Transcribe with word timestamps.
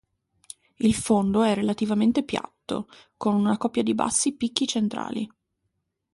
Il 0.77 0.95
fondo 0.95 1.43
è 1.43 1.53
relativamente 1.53 2.23
piatto, 2.23 2.87
con 3.17 3.35
una 3.35 3.57
coppia 3.57 3.83
di 3.83 3.93
bassi 3.93 4.35
picchi 4.35 4.65
centrali. 4.67 5.31